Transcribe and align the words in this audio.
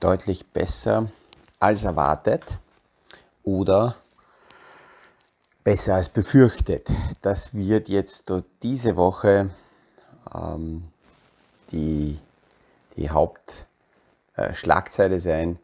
deutlich 0.00 0.46
besser 0.46 1.10
als 1.58 1.84
erwartet 1.84 2.58
oder 3.42 3.94
besser 5.64 5.96
als 5.96 6.08
befürchtet. 6.08 6.88
Das 7.22 7.54
wird 7.54 7.88
jetzt 7.88 8.32
diese 8.62 8.94
Woche 8.96 9.50
ähm, 10.34 10.84
die, 11.72 12.18
die 12.96 13.10
Hauptschlagzeile 13.10 15.18
sein, 15.18 15.58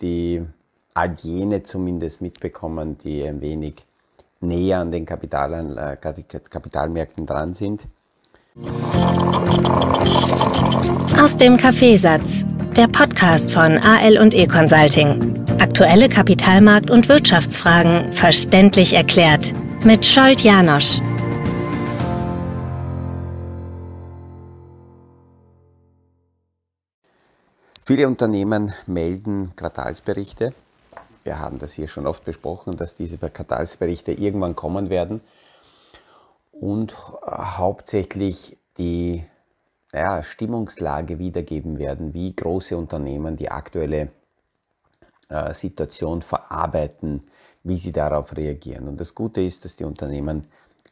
die 0.00 0.46
all 0.94 1.14
jene 1.14 1.62
zumindest 1.62 2.20
mitbekommen, 2.20 2.98
die 2.98 3.24
ein 3.24 3.40
wenig 3.40 3.86
näher 4.40 4.80
an 4.80 4.90
den 4.90 5.06
Kapital, 5.06 5.96
Kapitalmärkten 5.96 7.26
dran 7.26 7.54
sind. 7.54 7.86
Aus 11.18 11.36
dem 11.36 11.56
Kaffeesatz, 11.56 12.46
der 12.76 12.88
Podcast 12.88 13.52
von 13.52 13.78
AL 13.78 14.18
und 14.18 14.34
E 14.34 14.46
Consulting. 14.46 15.46
Aktuelle 15.58 16.08
Kapitalmarkt- 16.08 16.90
und 16.90 17.08
Wirtschaftsfragen 17.08 18.12
verständlich 18.12 18.92
erklärt 18.92 19.54
mit 19.82 20.04
Scholt 20.04 20.42
Janosch. 20.42 21.00
Viele 27.82 28.06
Unternehmen 28.06 28.74
melden 28.86 29.56
Quartalsberichte. 29.56 30.52
Wir 31.24 31.38
haben 31.38 31.58
das 31.58 31.72
hier 31.72 31.88
schon 31.88 32.06
oft 32.06 32.26
besprochen, 32.26 32.76
dass 32.76 32.94
diese 32.94 33.16
Quartalsberichte 33.16 34.12
irgendwann 34.12 34.54
kommen 34.54 34.90
werden 34.90 35.22
und 36.52 36.94
hauptsächlich 37.24 38.58
die 38.76 39.24
ja, 39.98 40.22
Stimmungslage 40.22 41.18
wiedergeben 41.18 41.78
werden, 41.78 42.14
wie 42.14 42.34
große 42.34 42.76
Unternehmen 42.76 43.36
die 43.36 43.50
aktuelle 43.50 44.10
äh, 45.28 45.54
Situation 45.54 46.22
verarbeiten, 46.22 47.28
wie 47.62 47.76
sie 47.76 47.92
darauf 47.92 48.36
reagieren. 48.36 48.88
Und 48.88 49.00
das 49.00 49.14
Gute 49.14 49.40
ist, 49.40 49.64
dass 49.64 49.76
die 49.76 49.84
Unternehmen 49.84 50.42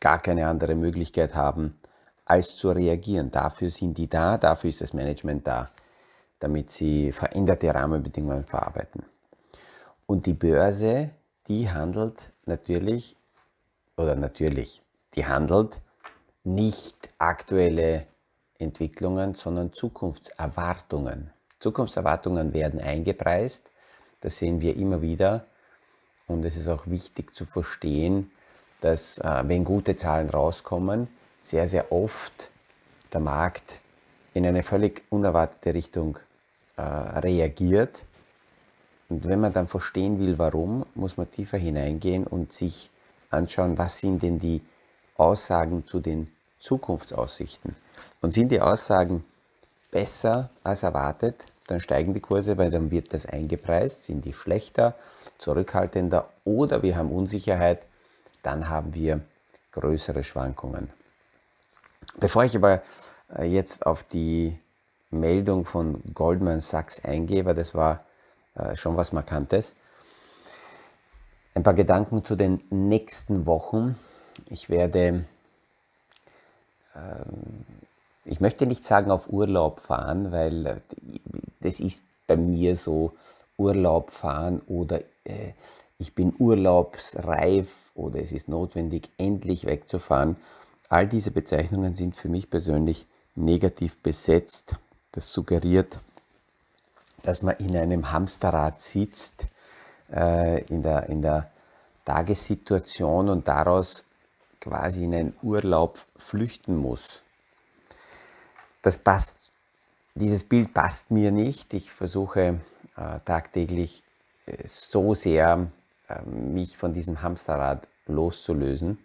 gar 0.00 0.18
keine 0.18 0.46
andere 0.48 0.74
Möglichkeit 0.74 1.34
haben, 1.34 1.74
als 2.24 2.56
zu 2.56 2.70
reagieren. 2.70 3.30
Dafür 3.30 3.70
sind 3.70 3.96
die 3.98 4.08
da, 4.08 4.38
dafür 4.38 4.70
ist 4.70 4.80
das 4.80 4.92
Management 4.92 5.46
da, 5.46 5.68
damit 6.38 6.70
sie 6.70 7.12
veränderte 7.12 7.72
Rahmenbedingungen 7.74 8.44
verarbeiten. 8.44 9.04
Und 10.06 10.26
die 10.26 10.34
Börse, 10.34 11.10
die 11.48 11.70
handelt 11.70 12.32
natürlich, 12.46 13.16
oder 13.96 14.16
natürlich, 14.16 14.82
die 15.14 15.26
handelt 15.26 15.80
nicht 16.42 17.12
aktuelle 17.18 18.06
Entwicklungen, 18.58 19.34
sondern 19.34 19.72
Zukunftserwartungen. 19.72 21.30
Zukunftserwartungen 21.58 22.52
werden 22.52 22.80
eingepreist 22.80 23.70
das 24.24 24.38
sehen 24.38 24.62
wir 24.62 24.74
immer 24.76 25.02
wieder. 25.02 25.44
Und 26.26 26.46
es 26.46 26.56
ist 26.56 26.68
auch 26.68 26.86
wichtig 26.86 27.36
zu 27.36 27.44
verstehen, 27.44 28.30
dass 28.80 29.18
äh, 29.18 29.42
wenn 29.46 29.64
gute 29.64 29.96
Zahlen 29.96 30.30
rauskommen, 30.30 31.08
sehr, 31.42 31.68
sehr 31.68 31.92
oft 31.92 32.50
der 33.12 33.20
Markt 33.20 33.80
in 34.32 34.46
eine 34.46 34.62
völlig 34.62 35.02
unerwartete 35.10 35.74
Richtung 35.74 36.18
äh, 36.76 36.80
reagiert. 36.80 38.06
Und 39.10 39.28
wenn 39.28 39.40
man 39.40 39.52
dann 39.52 39.68
verstehen 39.68 40.18
will, 40.18 40.38
warum, 40.38 40.86
muss 40.94 41.18
man 41.18 41.30
tiefer 41.30 41.58
hineingehen 41.58 42.26
und 42.26 42.54
sich 42.54 42.90
anschauen, 43.28 43.76
was 43.76 43.98
sind 43.98 44.22
denn 44.22 44.38
die 44.38 44.62
Aussagen 45.18 45.86
zu 45.86 46.00
den 46.00 46.33
Zukunftsaussichten. 46.64 47.76
Und 48.22 48.32
sind 48.32 48.48
die 48.48 48.62
Aussagen 48.62 49.22
besser 49.90 50.48
als 50.62 50.82
erwartet, 50.82 51.44
dann 51.66 51.78
steigen 51.78 52.14
die 52.14 52.20
Kurse, 52.20 52.56
weil 52.56 52.70
dann 52.70 52.90
wird 52.90 53.12
das 53.12 53.26
eingepreist, 53.26 54.04
sind 54.04 54.24
die 54.24 54.32
schlechter, 54.32 54.94
zurückhaltender 55.38 56.28
oder 56.44 56.82
wir 56.82 56.96
haben 56.96 57.12
Unsicherheit, 57.12 57.86
dann 58.42 58.68
haben 58.70 58.94
wir 58.94 59.20
größere 59.72 60.22
Schwankungen. 60.22 60.90
Bevor 62.18 62.44
ich 62.44 62.56
aber 62.56 62.82
äh, 63.36 63.44
jetzt 63.44 63.86
auf 63.86 64.02
die 64.02 64.58
Meldung 65.10 65.66
von 65.66 66.02
Goldman 66.14 66.60
Sachs 66.60 67.04
eingehe, 67.04 67.44
weil 67.44 67.54
das 67.54 67.74
war 67.74 68.04
äh, 68.54 68.74
schon 68.74 68.96
was 68.96 69.12
Markantes, 69.12 69.74
ein 71.54 71.62
paar 71.62 71.74
Gedanken 71.74 72.24
zu 72.24 72.36
den 72.36 72.62
nächsten 72.70 73.46
Wochen. 73.46 73.96
Ich 74.46 74.70
werde 74.70 75.24
ich 78.24 78.40
möchte 78.40 78.66
nicht 78.66 78.84
sagen 78.84 79.10
auf 79.10 79.28
Urlaub 79.28 79.80
fahren, 79.80 80.32
weil 80.32 80.66
äh, 80.66 80.80
das 81.60 81.80
ist 81.80 82.04
bei 82.26 82.36
mir 82.36 82.76
so 82.76 83.12
Urlaub 83.56 84.10
fahren 84.10 84.62
oder 84.66 85.00
äh, 85.24 85.52
ich 85.98 86.14
bin 86.14 86.34
urlaubsreif 86.38 87.90
oder 87.94 88.20
es 88.20 88.32
ist 88.32 88.48
notwendig, 88.48 89.10
endlich 89.18 89.66
wegzufahren. 89.66 90.36
All 90.88 91.06
diese 91.06 91.30
Bezeichnungen 91.30 91.94
sind 91.94 92.16
für 92.16 92.28
mich 92.28 92.50
persönlich 92.50 93.06
negativ 93.34 93.96
besetzt. 94.02 94.76
Das 95.12 95.32
suggeriert, 95.32 96.00
dass 97.22 97.42
man 97.42 97.56
in 97.56 97.76
einem 97.76 98.10
Hamsterrad 98.12 98.80
sitzt, 98.80 99.46
äh, 100.12 100.64
in, 100.64 100.82
der, 100.82 101.08
in 101.08 101.22
der 101.22 101.50
Tagessituation 102.04 103.28
und 103.28 103.48
daraus 103.48 104.04
quasi 104.64 105.04
in 105.04 105.14
einen 105.14 105.34
Urlaub 105.42 105.98
flüchten 106.16 106.76
muss 106.76 107.24
das 108.84 108.98
passt, 108.98 109.50
dieses 110.14 110.44
Bild 110.44 110.74
passt 110.74 111.10
mir 111.10 111.32
nicht. 111.32 111.72
Ich 111.72 111.90
versuche 111.90 112.60
äh, 112.96 113.20
tagtäglich 113.24 114.04
äh, 114.44 114.66
so 114.66 115.14
sehr 115.14 115.70
äh, 116.08 116.22
mich 116.22 116.76
von 116.76 116.92
diesem 116.92 117.22
Hamsterrad 117.22 117.88
loszulösen. 118.06 118.98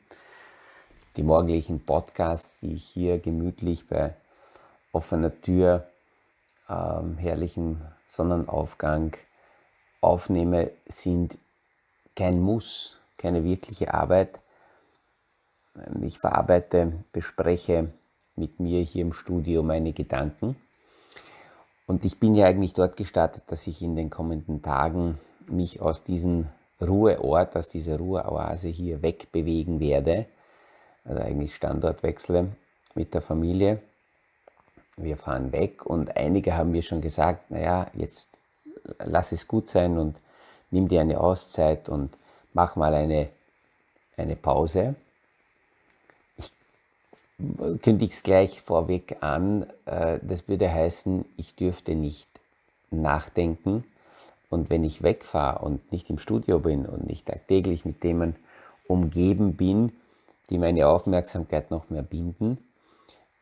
Die 1.16 1.24
morgendlichen 1.24 1.86
Podcasts, 1.86 2.60
die 2.60 2.74
ich 2.74 2.86
hier 2.86 3.20
gemütlich 3.20 3.88
bei 3.88 4.16
offener 4.92 5.40
Tür, 5.42 5.88
ähm, 6.70 7.18
herrlichem 7.18 7.82
Sonnenaufgang 8.06 9.16
aufnehme, 10.02 10.72
sind 10.88 11.38
kein 12.18 12.42
Muss, 12.42 13.00
keine 13.18 13.46
wirkliche 13.46 13.94
Arbeit. 13.94 14.42
Ich 16.02 16.20
verarbeite, 16.20 16.94
bespreche 17.12 17.92
mit 18.36 18.60
mir 18.60 18.82
hier 18.82 19.02
im 19.02 19.14
Studio 19.14 19.64
meine 19.64 19.94
Gedanken. 19.94 20.56
Und 21.88 22.06
ich 22.06 22.20
bin 22.20 22.36
ja 22.36 22.46
eigentlich 22.46 22.74
dort 22.74 22.98
gestartet, 22.98 23.44
dass 23.48 23.68
ich 23.68 23.82
in 23.82 23.96
den 23.96 24.10
kommenden 24.10 24.62
Tagen 24.62 25.20
mich 25.50 25.82
aus 25.82 26.04
diesem 26.04 26.48
Ruheort, 26.82 27.56
aus 27.58 27.68
dieser 27.68 27.98
Ruheoase 27.98 28.68
hier 28.68 29.02
wegbewegen 29.02 29.80
werde. 29.80 30.26
Also 31.04 31.22
eigentlich 31.22 31.56
Standortwechsle 31.56 32.50
mit 32.96 33.14
der 33.14 33.22
Familie. 33.22 33.82
Wir 34.98 35.18
fahren 35.18 35.52
weg 35.52 35.86
und 35.86 36.16
einige 36.18 36.56
haben 36.56 36.72
mir 36.72 36.84
schon 36.84 37.02
gesagt, 37.02 37.52
naja, 37.52 37.88
jetzt 37.94 38.38
lass 39.00 39.32
es 39.32 39.48
gut 39.48 39.70
sein 39.70 39.98
und 39.98 40.22
nimm 40.72 40.88
dir 40.88 41.02
eine 41.02 41.20
Auszeit 41.20 41.90
und 41.90 42.18
mach 42.54 42.76
mal 42.76 42.94
eine, 42.94 43.30
eine 44.18 44.36
Pause 44.36 44.96
kündige 47.82 48.12
es 48.12 48.24
gleich 48.24 48.62
vorweg 48.62 49.18
an. 49.22 49.66
Äh, 49.86 50.20
das 50.22 50.48
würde 50.48 50.72
heißen, 50.72 51.26
ich 51.38 51.56
dürfte 51.56 51.96
nicht 51.96 52.28
nachdenken. 52.92 53.84
Und 54.50 54.70
wenn 54.70 54.84
ich 54.84 55.04
wegfahre 55.04 55.64
und 55.64 55.92
nicht 55.92 56.10
im 56.10 56.18
Studio 56.18 56.60
bin 56.60 56.86
und 56.86 57.08
nicht 57.08 57.28
tagtäglich 57.28 57.86
mit 57.86 58.02
Themen 58.02 58.36
umgeben 58.88 59.56
bin, 59.56 59.92
die 60.50 60.58
meine 60.58 60.88
Aufmerksamkeit 60.88 61.70
noch 61.70 61.90
mehr 61.90 62.02
binden, 62.02 62.58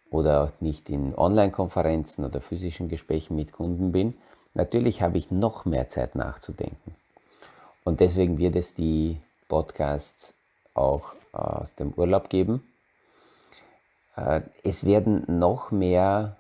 oder 0.10 0.54
nicht 0.62 0.90
in 0.90 1.14
Online-Konferenzen 1.16 2.24
oder 2.24 2.40
physischen 2.40 2.88
Gesprächen 2.88 3.36
mit 3.36 3.52
Kunden 3.52 3.92
bin, 3.92 4.16
natürlich 4.54 5.02
habe 5.02 5.18
ich 5.18 5.32
noch 5.32 5.66
mehr 5.66 5.90
Zeit 5.90 6.16
nachzudenken. 6.16 6.96
Und 7.84 8.00
deswegen 8.00 8.38
wird 8.38 8.56
es 8.56 8.74
die 8.74 9.18
Podcasts 9.50 10.34
auch 10.74 11.14
aus 11.34 11.76
dem 11.76 11.94
Urlaub 11.94 12.30
geben 12.30 12.64
es 14.64 14.86
werden 14.86 15.24
noch 15.28 15.72
mehr 15.72 16.38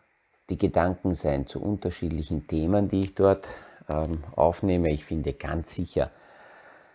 die 0.50 0.57
Gedanken 0.57 1.13
sein 1.13 1.45
zu 1.45 1.62
unterschiedlichen 1.62 2.47
Themen, 2.47 2.88
die 2.88 3.01
ich 3.01 3.15
dort 3.15 3.50
ähm, 3.89 4.24
aufnehme. 4.35 4.91
Ich 4.91 5.06
finde 5.06 5.33
ganz 5.33 5.75
sicher 5.75 6.09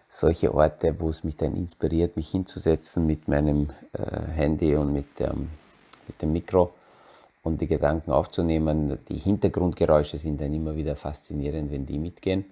solche 0.08 0.54
Orte, 0.54 0.98
wo 0.98 1.08
es 1.08 1.24
mich 1.24 1.36
dann 1.36 1.54
inspiriert, 1.56 2.16
mich 2.16 2.30
hinzusetzen 2.30 3.06
mit 3.06 3.28
meinem 3.28 3.70
äh, 3.92 4.20
Handy 4.32 4.74
und 4.76 4.92
mit, 4.92 5.20
mit 5.20 6.20
dem 6.20 6.32
Mikro 6.32 6.74
und 7.42 7.60
die 7.60 7.66
Gedanken 7.66 8.12
aufzunehmen. 8.12 8.98
Die 9.08 9.18
Hintergrundgeräusche 9.18 10.18
sind 10.18 10.40
dann 10.40 10.52
immer 10.54 10.76
wieder 10.76 10.96
faszinierend, 10.96 11.70
wenn 11.70 11.86
die 11.86 11.98
mitgehen. 11.98 12.44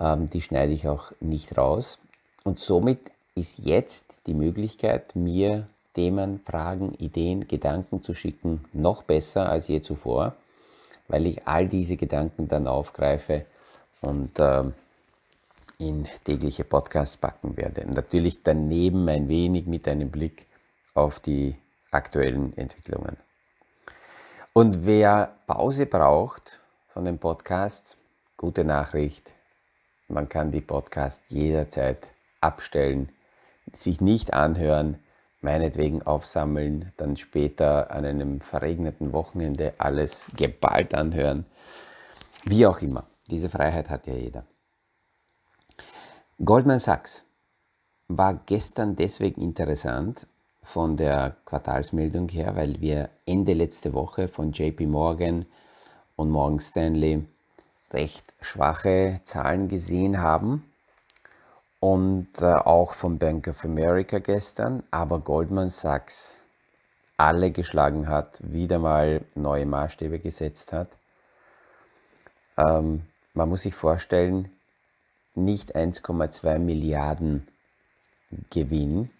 Ähm, 0.00 0.28
die 0.30 0.42
schneide 0.42 0.72
ich 0.72 0.88
auch 0.88 1.12
nicht 1.20 1.56
raus. 1.56 1.98
Und 2.44 2.60
somit 2.60 3.10
ist 3.34 3.58
jetzt 3.58 4.20
die 4.26 4.34
Möglichkeit, 4.34 5.16
mir 5.16 5.68
Themen, 5.94 6.40
Fragen, 6.44 6.94
Ideen, 6.94 7.48
Gedanken 7.48 8.02
zu 8.02 8.14
schicken, 8.14 8.64
noch 8.72 9.02
besser 9.02 9.48
als 9.48 9.68
je 9.68 9.80
zuvor, 9.80 10.36
weil 11.08 11.26
ich 11.26 11.46
all 11.46 11.68
diese 11.68 11.96
Gedanken 11.96 12.48
dann 12.48 12.66
aufgreife 12.66 13.46
und 14.00 14.38
äh, 14.38 14.64
in 15.78 16.06
tägliche 16.24 16.64
Podcasts 16.64 17.16
packen 17.16 17.56
werde. 17.56 17.86
Natürlich 17.90 18.42
daneben 18.42 19.08
ein 19.08 19.28
wenig 19.28 19.66
mit 19.66 19.86
einem 19.88 20.10
Blick 20.10 20.46
auf 20.94 21.20
die 21.20 21.56
aktuellen 21.90 22.56
Entwicklungen. 22.56 23.16
Und 24.52 24.84
wer 24.86 25.34
Pause 25.46 25.86
braucht 25.86 26.60
von 26.88 27.04
dem 27.04 27.18
Podcast, 27.18 27.96
gute 28.36 28.64
Nachricht, 28.64 29.32
man 30.08 30.28
kann 30.28 30.50
die 30.50 30.60
Podcast 30.60 31.22
jederzeit 31.28 32.08
abstellen, 32.40 33.10
sich 33.72 34.00
nicht 34.00 34.32
anhören, 34.32 34.98
meinetwegen 35.40 36.02
aufsammeln, 36.02 36.92
dann 36.96 37.16
später 37.16 37.90
an 37.90 38.04
einem 38.04 38.40
verregneten 38.40 39.12
Wochenende 39.12 39.74
alles 39.78 40.28
geballt 40.36 40.94
anhören. 40.94 41.46
Wie 42.44 42.66
auch 42.66 42.80
immer. 42.80 43.04
Diese 43.30 43.48
Freiheit 43.48 43.90
hat 43.90 44.06
ja 44.06 44.14
jeder. 44.14 44.44
Goldman 46.44 46.78
Sachs 46.78 47.24
war 48.08 48.34
gestern 48.46 48.96
deswegen 48.96 49.42
interessant 49.42 50.26
von 50.62 50.96
der 50.96 51.36
Quartalsmeldung 51.44 52.28
her, 52.28 52.56
weil 52.56 52.80
wir 52.80 53.10
Ende 53.26 53.52
letzte 53.52 53.92
Woche 53.92 54.28
von 54.28 54.52
JP 54.52 54.86
Morgan 54.86 55.46
und 56.16 56.30
Morgan 56.30 56.60
Stanley 56.60 57.24
recht 57.92 58.34
schwache 58.40 59.20
Zahlen 59.24 59.68
gesehen 59.68 60.18
haben 60.18 60.64
und 61.80 62.40
äh, 62.40 62.54
auch 62.54 62.92
von 62.92 63.18
Bank 63.18 63.48
of 63.48 63.64
America 63.64 64.18
gestern, 64.18 64.82
aber 64.90 65.20
Goldman 65.20 65.68
Sachs 65.70 66.44
alle 67.16 67.50
geschlagen 67.50 68.08
hat, 68.08 68.40
wieder 68.42 68.78
mal 68.78 69.22
neue 69.34 69.66
Maßstäbe 69.66 70.18
gesetzt 70.20 70.72
hat. 70.72 70.88
Ähm, 72.56 73.02
man 73.34 73.48
muss 73.48 73.62
sich 73.62 73.74
vorstellen, 73.74 74.50
nicht 75.34 75.76
1,2 75.76 76.58
Milliarden 76.58 77.44
Gewinn 78.50 79.10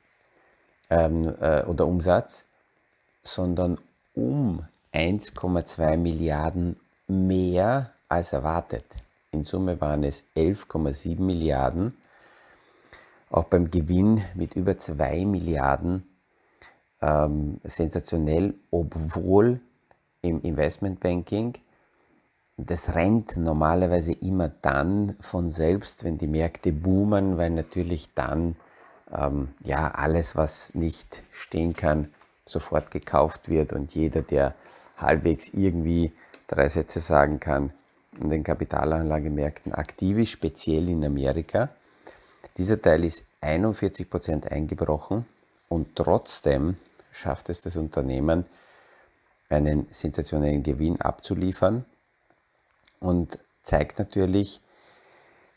ähm, 0.91 1.35
äh, 1.41 1.63
oder 1.65 1.87
Umsatz, 1.87 2.47
sondern 3.23 3.79
um 4.15 4.65
1,2 4.93 5.97
Milliarden 5.97 6.79
mehr 7.07 7.93
als 8.09 8.33
erwartet. 8.33 8.85
In 9.31 9.45
Summe 9.45 9.81
waren 9.81 10.05
es 10.05 10.25
11,7 10.37 11.21
Milliarden 11.21 11.97
auch 13.31 13.45
beim 13.45 13.71
Gewinn 13.71 14.23
mit 14.35 14.55
über 14.57 14.79
2 14.79 15.25
Milliarden 15.25 16.05
ähm, 17.01 17.61
sensationell, 17.65 18.55
obwohl 18.71 19.61
im 20.23 20.41
Investmentbanking 20.43 21.55
das 22.59 22.97
rennt 22.97 23.37
normalerweise 23.37 24.13
immer 24.13 24.49
dann 24.49 25.17
von 25.21 25.49
selbst, 25.49 26.03
wenn 26.03 26.19
die 26.19 26.27
Märkte 26.27 26.73
boomen, 26.73 27.39
weil 27.39 27.51
natürlich 27.51 28.09
dann 28.15 28.57
ähm, 29.17 29.49
ja 29.65 29.93
alles, 29.93 30.35
was 30.35 30.75
nicht 30.75 31.23
stehen 31.31 31.75
kann, 31.75 32.13
sofort 32.45 32.91
gekauft 32.91 33.49
wird 33.49 33.73
und 33.73 33.95
jeder, 33.95 34.23
der 34.23 34.55
halbwegs 34.97 35.51
irgendwie 35.55 36.13
drei 36.49 36.69
Sätze 36.69 36.99
sagen 36.99 37.39
kann, 37.39 37.73
in 38.21 38.29
den 38.29 38.43
Kapitalanlagemärkten 38.43 39.73
aktiv 39.73 40.19
ist, 40.19 40.31
speziell 40.31 40.89
in 40.89 41.05
Amerika, 41.05 41.69
dieser 42.59 42.83
Teil 42.83 43.05
ist 43.05 43.25
41% 43.41 44.49
eingebrochen 44.49 45.25
und 45.69 45.95
trotzdem 45.95 46.77
schafft 47.13 47.49
es 47.49 47.63
das 47.63 47.77
Unternehmen, 47.77 48.45
einen 49.49 49.87
sensationellen 49.91 50.63
Gewinn 50.63 51.01
abzuliefern 51.01 51.85
und 53.01 53.39
zeigt 53.63 53.99
natürlich, 53.99 54.61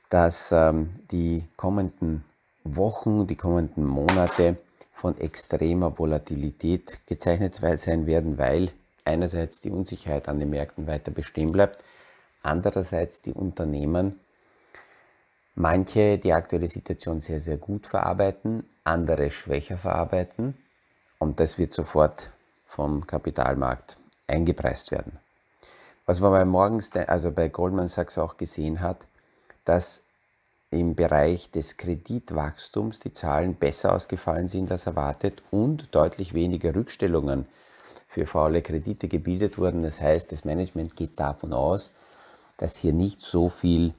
dass 0.09 0.51
ähm, 0.51 0.89
die 1.12 1.44
kommenden 1.57 2.24
Wochen, 2.63 3.27
die 3.27 3.36
kommenden 3.36 3.86
Monate 3.86 4.57
von 4.94 5.18
extremer 5.18 5.97
Volatilität 5.97 7.01
gezeichnet 7.07 7.56
sein 7.77 8.06
werden, 8.06 8.38
weil 8.38 8.71
einerseits 9.04 9.62
die 9.62 9.71
Unsicherheit 9.71 10.30
an 10.30 10.39
den 10.39 10.51
Märkten 10.51 10.86
weiter 10.86 11.12
bestehen 11.12 11.51
bleibt, 11.51 11.83
andererseits 12.44 13.21
die 13.21 13.33
Unternehmen 13.33 14.19
manche 15.56 16.18
die 16.18 16.33
aktuelle 16.33 16.68
Situation 16.68 17.21
sehr, 17.21 17.39
sehr 17.39 17.57
gut 17.57 17.88
verarbeiten, 17.88 18.69
andere 18.83 19.31
schwächer 19.31 19.77
verarbeiten 19.77 20.57
und 21.19 21.39
das 21.39 21.57
wird 21.57 21.74
sofort 21.74 22.31
vom 22.65 23.06
Kapitalmarkt 23.06 23.98
eingepreist 24.27 24.92
werden. 24.92 25.13
Was 26.06 26.19
man 26.19 26.31
bei 26.31 26.45
Morgens, 26.45 26.95
also 26.95 27.31
bei 27.31 27.50
Goldman 27.50 27.88
Sachs 27.88 28.18
auch 28.18 28.38
gesehen 28.38 28.81
hat, 28.81 29.07
dass 29.65 30.03
im 30.71 30.95
Bereich 30.95 31.51
des 31.51 31.77
Kreditwachstums 31.77 33.00
die 33.00 33.13
Zahlen 33.13 33.56
besser 33.56 33.94
ausgefallen 33.94 34.47
sind 34.47 34.71
als 34.71 34.86
erwartet 34.86 35.44
und 35.51 35.94
deutlich 35.94 36.33
weniger 36.33 36.74
Rückstellungen 36.74 37.45
für 38.07 38.25
faule 38.25 38.62
Kredite 38.62 39.07
gebildet 39.09 39.57
wurden. 39.57 39.83
Das 39.83 40.01
heißt, 40.01 40.31
das 40.31 40.45
Management 40.45 40.95
geht 40.95 41.19
davon 41.19 41.54
aus, 41.54 41.92
dass 42.57 42.77
hier 42.77 42.94
nicht 42.94 43.21
so 43.21 43.50
viel 43.50 43.94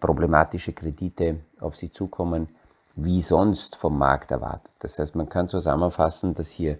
problematische 0.00 0.72
Kredite 0.72 1.40
auf 1.60 1.76
sie 1.76 1.90
zukommen, 1.92 2.48
wie 2.96 3.22
sonst 3.22 3.76
vom 3.76 3.96
Markt 3.96 4.32
erwartet. 4.32 4.74
Das 4.80 4.98
heißt, 4.98 5.14
man 5.14 5.28
kann 5.28 5.48
zusammenfassen, 5.48 6.34
dass 6.34 6.50
hier 6.50 6.78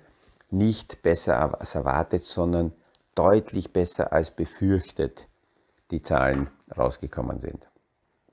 nicht 0.51 1.03
besser 1.03 1.61
als 1.61 1.75
erwartet, 1.75 2.25
sondern 2.25 2.73
deutlich 3.15 3.73
besser 3.73 4.13
als 4.13 4.31
befürchtet 4.31 5.29
die 5.91 6.03
Zahlen 6.03 6.51
rausgekommen 6.77 7.39
sind. 7.39 7.69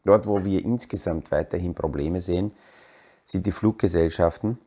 Dort, 0.04 0.28
wo 0.28 0.44
wir 0.44 0.64
insgesamt 0.64 1.32
weiterhin 1.32 1.74
Probleme 1.74 2.22
sehen, 2.22 2.52
sind 3.24 3.46
die 3.46 3.52
Fluggesellschaften, 3.52 4.60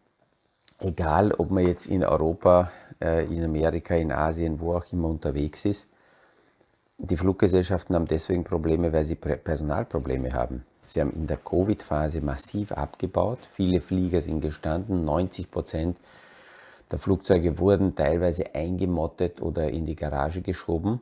egal 0.80 1.32
ob 1.32 1.50
man 1.50 1.66
jetzt 1.66 1.86
in 1.86 2.04
Europa, 2.04 2.70
äh, 3.00 3.24
in 3.24 3.44
Amerika, 3.44 3.94
in 3.94 4.12
Asien, 4.12 4.60
wo 4.60 4.74
auch 4.74 4.92
immer 4.92 5.08
unterwegs 5.08 5.64
ist, 5.64 5.88
die 6.98 7.16
Fluggesellschaften 7.16 7.94
haben 7.94 8.06
deswegen 8.06 8.44
Probleme, 8.44 8.92
weil 8.92 9.04
sie 9.04 9.14
Personalprobleme 9.14 10.32
haben. 10.32 10.64
Sie 10.84 11.00
haben 11.00 11.12
in 11.12 11.26
der 11.26 11.36
Covid-Phase 11.36 12.20
massiv 12.20 12.72
abgebaut. 12.72 13.38
Viele 13.52 13.80
Flieger 13.80 14.20
sind 14.20 14.40
gestanden. 14.40 15.04
90 15.04 15.50
Prozent 15.50 15.98
der 16.90 16.98
Flugzeuge 16.98 17.58
wurden 17.58 17.94
teilweise 17.94 18.54
eingemottet 18.54 19.42
oder 19.42 19.70
in 19.70 19.84
die 19.84 19.94
Garage 19.94 20.40
geschoben. 20.40 21.00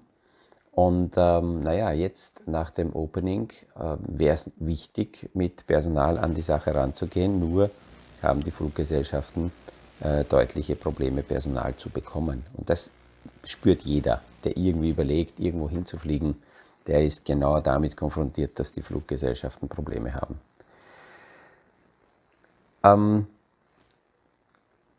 Und 0.72 1.14
ähm, 1.16 1.60
naja, 1.60 1.92
jetzt 1.92 2.42
nach 2.46 2.70
dem 2.70 2.94
Opening 2.94 3.50
äh, 3.76 3.96
wäre 4.06 4.34
es 4.34 4.50
wichtig, 4.56 5.30
mit 5.32 5.66
Personal 5.66 6.18
an 6.18 6.34
die 6.34 6.42
Sache 6.42 6.74
ranzugehen. 6.74 7.40
Nur 7.40 7.70
haben 8.20 8.42
die 8.42 8.50
Fluggesellschaften 8.50 9.52
äh, 10.00 10.24
deutliche 10.24 10.76
Probleme, 10.76 11.22
Personal 11.22 11.76
zu 11.76 11.88
bekommen. 11.88 12.44
Und 12.54 12.68
das 12.68 12.90
spürt 13.44 13.82
jeder 13.82 14.22
der 14.46 14.56
irgendwie 14.56 14.90
überlegt, 14.90 15.40
irgendwo 15.40 15.68
hinzufliegen, 15.68 16.40
der 16.86 17.04
ist 17.04 17.24
genau 17.24 17.60
damit 17.60 17.96
konfrontiert, 17.96 18.58
dass 18.58 18.72
die 18.72 18.82
Fluggesellschaften 18.82 19.68
Probleme 19.68 20.14
haben. 20.14 20.40
Ähm, 22.84 23.26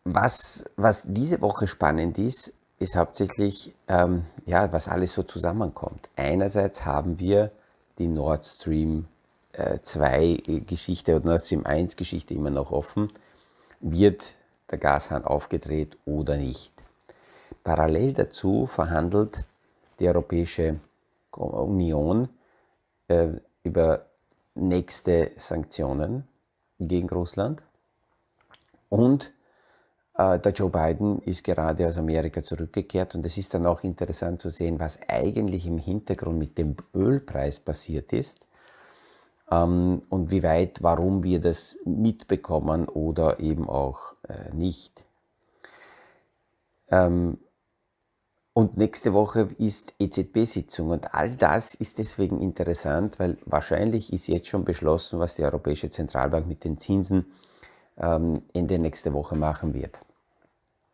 was, 0.04 0.66
was 0.76 1.04
diese 1.08 1.40
Woche 1.42 1.66
spannend 1.66 2.18
ist, 2.18 2.54
ist 2.80 2.98
hauptsächlich, 2.98 3.74
ähm, 3.88 4.26
ja, 4.46 4.72
was 4.74 4.90
alles 4.90 5.14
so 5.14 5.24
zusammenkommt. 5.24 6.10
Einerseits 6.18 6.84
haben 6.84 7.20
wir 7.20 7.52
die 7.98 8.10
Nord 8.10 8.46
Stream 8.46 9.08
äh, 9.54 9.80
2 9.82 10.64
Geschichte 10.68 11.16
oder 11.16 11.26
Nord 11.26 11.46
Stream 11.46 11.66
1 11.66 11.96
Geschichte 11.96 12.34
immer 12.34 12.50
noch 12.52 12.72
offen. 12.72 13.14
Wird 13.80 14.36
der 14.70 14.78
Gashahn 14.78 15.24
aufgedreht 15.24 15.98
oder 16.06 16.36
nicht? 16.36 16.78
Parallel 17.68 18.14
dazu 18.14 18.66
verhandelt 18.66 19.44
die 20.00 20.08
Europäische 20.08 20.80
Union 21.36 22.30
äh, 23.10 23.28
über 23.62 24.06
nächste 24.56 25.32
Sanktionen 25.36 26.24
gegen 26.80 27.10
Russland. 27.10 27.62
Und 28.88 29.34
äh, 30.18 30.40
der 30.40 30.54
Joe 30.54 30.70
Biden 30.70 31.20
ist 31.24 31.44
gerade 31.44 31.86
aus 31.86 31.98
Amerika 31.98 32.42
zurückgekehrt 32.42 33.16
und 33.16 33.26
es 33.26 33.38
ist 33.38 33.54
dann 33.54 33.66
auch 33.66 33.84
interessant 33.84 34.40
zu 34.40 34.50
sehen, 34.50 34.80
was 34.80 35.02
eigentlich 35.10 35.66
im 35.66 35.78
Hintergrund 35.78 36.40
mit 36.40 36.58
dem 36.58 36.78
Ölpreis 36.96 37.60
passiert 37.60 38.14
ist 38.14 38.48
ähm, 39.52 40.04
und 40.08 40.32
wie 40.32 40.42
weit, 40.42 40.82
warum 40.84 41.22
wir 41.22 41.42
das 41.42 41.78
mitbekommen 41.84 42.88
oder 42.88 43.42
eben 43.42 43.68
auch 43.68 44.16
äh, 44.30 44.54
nicht. 44.54 45.04
Ähm, 46.90 47.40
und 48.58 48.76
nächste 48.76 49.14
Woche 49.14 49.50
ist 49.60 49.94
EZB-Sitzung 50.00 50.90
und 50.90 51.14
all 51.14 51.36
das 51.36 51.76
ist 51.76 52.00
deswegen 52.00 52.42
interessant, 52.42 53.20
weil 53.20 53.38
wahrscheinlich 53.46 54.12
ist 54.12 54.26
jetzt 54.26 54.48
schon 54.48 54.66
beschlossen, 54.66 55.20
was 55.20 55.36
die 55.36 55.44
Europäische 55.44 55.92
Zentralbank 55.92 56.48
mit 56.48 56.64
den 56.64 56.80
Zinsen 56.80 57.28
ähm, 58.00 58.42
Ende 58.56 58.80
nächste 58.80 59.14
Woche 59.14 59.36
machen 59.36 59.76
wird, 59.76 60.00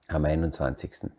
am 0.10 0.26
21. 0.26 1.10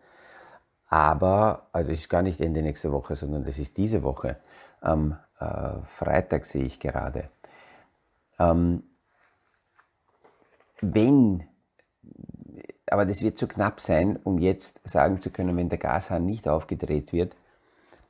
Aber, 0.88 1.68
also 1.72 1.92
es 1.92 2.00
ist 2.00 2.10
gar 2.10 2.20
nicht 2.20 2.42
Ende 2.42 2.60
nächste 2.60 2.92
Woche, 2.92 3.16
sondern 3.16 3.46
das 3.46 3.58
ist 3.58 3.78
diese 3.78 4.02
Woche. 4.02 4.36
Am 4.82 5.18
äh, 5.40 5.78
Freitag 5.82 6.44
sehe 6.44 6.66
ich 6.66 6.78
gerade. 6.78 7.30
Ähm, 8.38 8.82
wenn, 10.82 11.48
aber 12.94 13.06
das 13.06 13.22
wird 13.22 13.36
zu 13.36 13.48
knapp 13.48 13.80
sein, 13.80 14.20
um 14.22 14.38
jetzt 14.38 14.80
sagen 14.84 15.20
zu 15.20 15.30
können, 15.30 15.56
wenn 15.56 15.68
der 15.68 15.78
Gashahn 15.78 16.24
nicht 16.24 16.46
aufgedreht 16.46 17.12
wird, 17.12 17.34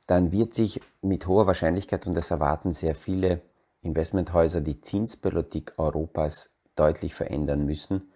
dann 0.05 0.31
wird 0.31 0.53
sich 0.53 0.79
mit 1.01 1.25
hoher 1.25 1.47
Wahrscheinlichkeit, 1.47 2.05
und 2.05 2.15
das 2.15 2.29
erwarten 2.29 2.69
sehr 2.69 2.93
viele 2.93 3.41
Investmenthäuser, 3.81 4.61
die 4.61 4.81
Zinspolitik 4.81 5.73
Europas 5.77 6.51
deutlich 6.75 7.15
verändern 7.15 7.65
müssen, 7.65 8.11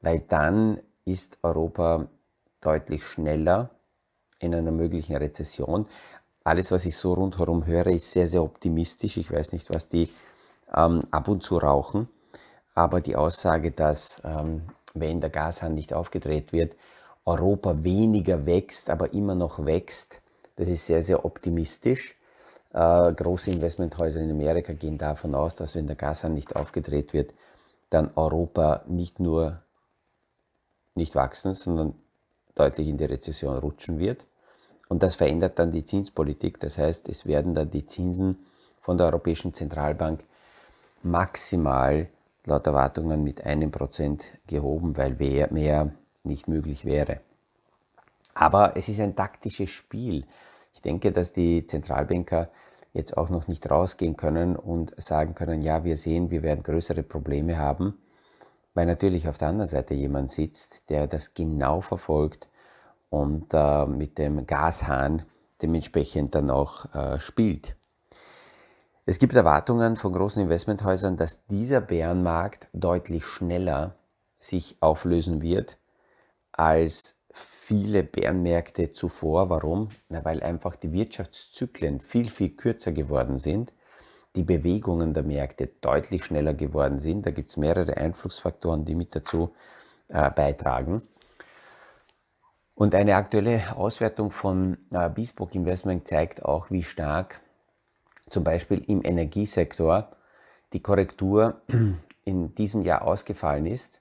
weil 0.00 0.18
dann 0.18 0.80
ist 1.04 1.38
Europa 1.44 2.08
deutlich 2.60 3.04
schneller 3.04 3.70
in 4.40 4.52
einer 4.52 4.72
möglichen 4.72 5.14
Rezession. 5.14 5.86
Alles, 6.42 6.72
was 6.72 6.86
ich 6.86 6.96
so 6.96 7.12
rundherum 7.12 7.66
höre, 7.66 7.86
ist 7.86 8.10
sehr, 8.10 8.26
sehr 8.26 8.42
optimistisch. 8.42 9.16
Ich 9.16 9.30
weiß 9.30 9.52
nicht, 9.52 9.72
was 9.72 9.88
die 9.88 10.08
ähm, 10.74 11.02
ab 11.12 11.28
und 11.28 11.44
zu 11.44 11.58
rauchen, 11.58 12.08
aber 12.74 13.00
die 13.00 13.14
Aussage, 13.14 13.70
dass 13.70 14.22
ähm, 14.24 14.62
wenn 14.94 15.20
der 15.20 15.30
Gashahn 15.30 15.74
nicht 15.74 15.92
aufgedreht 15.92 16.52
wird, 16.52 16.76
Europa 17.24 17.82
weniger 17.82 18.46
wächst, 18.46 18.90
aber 18.90 19.12
immer 19.12 19.34
noch 19.34 19.64
wächst, 19.64 20.20
das 20.56 20.68
ist 20.68 20.86
sehr, 20.86 21.02
sehr 21.02 21.24
optimistisch. 21.24 22.16
Äh, 22.72 23.12
große 23.12 23.50
Investmenthäuser 23.50 24.20
in 24.20 24.30
Amerika 24.30 24.72
gehen 24.72 24.98
davon 24.98 25.34
aus, 25.34 25.56
dass 25.56 25.74
wenn 25.74 25.86
der 25.86 25.96
Gashahn 25.96 26.34
nicht 26.34 26.56
aufgedreht 26.56 27.12
wird, 27.12 27.34
dann 27.90 28.10
Europa 28.14 28.82
nicht 28.86 29.20
nur 29.20 29.62
nicht 30.94 31.14
wachsen, 31.14 31.54
sondern 31.54 31.94
deutlich 32.54 32.88
in 32.88 32.98
die 32.98 33.04
Rezession 33.04 33.58
rutschen 33.58 33.98
wird. 33.98 34.26
Und 34.88 35.02
das 35.02 35.14
verändert 35.14 35.58
dann 35.58 35.72
die 35.72 35.84
Zinspolitik. 35.84 36.58
Das 36.60 36.78
heißt, 36.78 37.08
es 37.08 37.26
werden 37.26 37.54
dann 37.54 37.70
die 37.70 37.86
Zinsen 37.86 38.36
von 38.80 38.98
der 38.98 39.06
Europäischen 39.06 39.54
Zentralbank 39.54 40.24
maximal 41.02 42.08
laut 42.46 42.66
Erwartungen 42.66 43.22
mit 43.22 43.44
einem 43.44 43.70
Prozent 43.70 44.38
gehoben, 44.46 44.96
weil 44.96 45.16
mehr 45.50 45.92
nicht 46.24 46.48
möglich 46.48 46.84
wäre. 46.84 47.20
Aber 48.34 48.76
es 48.76 48.88
ist 48.88 49.00
ein 49.00 49.16
taktisches 49.16 49.70
Spiel. 49.70 50.26
Ich 50.72 50.80
denke, 50.80 51.12
dass 51.12 51.32
die 51.32 51.66
Zentralbanker 51.66 52.50
jetzt 52.92 53.16
auch 53.16 53.30
noch 53.30 53.48
nicht 53.48 53.70
rausgehen 53.70 54.16
können 54.16 54.56
und 54.56 54.94
sagen 55.00 55.34
können, 55.34 55.62
ja, 55.62 55.84
wir 55.84 55.96
sehen, 55.96 56.30
wir 56.30 56.42
werden 56.42 56.62
größere 56.62 57.02
Probleme 57.02 57.58
haben, 57.58 57.98
weil 58.74 58.86
natürlich 58.86 59.28
auf 59.28 59.38
der 59.38 59.48
anderen 59.48 59.68
Seite 59.68 59.94
jemand 59.94 60.30
sitzt, 60.30 60.90
der 60.90 61.06
das 61.06 61.34
genau 61.34 61.80
verfolgt 61.80 62.48
und 63.10 63.52
äh, 63.52 63.86
mit 63.86 64.18
dem 64.18 64.46
Gashahn 64.46 65.24
dementsprechend 65.62 66.34
dann 66.34 66.50
auch 66.50 66.92
äh, 66.94 67.20
spielt. 67.20 67.76
Es 69.10 69.18
gibt 69.18 69.34
Erwartungen 69.34 69.96
von 69.96 70.12
großen 70.12 70.40
Investmenthäusern, 70.40 71.16
dass 71.16 71.44
dieser 71.46 71.80
Bärenmarkt 71.80 72.68
deutlich 72.72 73.24
schneller 73.24 73.96
sich 74.38 74.76
auflösen 74.78 75.42
wird 75.42 75.78
als 76.52 77.16
viele 77.32 78.04
Bärenmärkte 78.04 78.92
zuvor. 78.92 79.50
Warum? 79.50 79.88
Na, 80.10 80.24
weil 80.24 80.44
einfach 80.44 80.76
die 80.76 80.92
Wirtschaftszyklen 80.92 81.98
viel, 81.98 82.30
viel 82.30 82.50
kürzer 82.50 82.92
geworden 82.92 83.38
sind, 83.38 83.72
die 84.36 84.44
Bewegungen 84.44 85.12
der 85.12 85.24
Märkte 85.24 85.66
deutlich 85.80 86.24
schneller 86.24 86.54
geworden 86.54 87.00
sind. 87.00 87.26
Da 87.26 87.32
gibt 87.32 87.50
es 87.50 87.56
mehrere 87.56 87.96
Einflussfaktoren, 87.96 88.84
die 88.84 88.94
mit 88.94 89.16
dazu 89.16 89.52
äh, 90.10 90.30
beitragen. 90.30 91.02
Und 92.76 92.94
eine 92.94 93.16
aktuelle 93.16 93.76
Auswertung 93.76 94.30
von 94.30 94.78
äh, 94.92 95.10
Bespoke 95.10 95.56
Investment 95.56 96.06
zeigt 96.06 96.44
auch, 96.44 96.70
wie 96.70 96.84
stark 96.84 97.40
zum 98.30 98.44
Beispiel 98.44 98.82
im 98.86 99.04
Energiesektor 99.04 100.10
die 100.72 100.80
Korrektur 100.80 101.60
in 102.24 102.54
diesem 102.54 102.82
Jahr 102.82 103.02
ausgefallen 103.02 103.66
ist 103.66 104.00